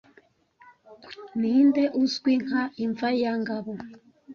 [1.39, 3.73] Ninde uzwi nka 'imva ya Ngabo'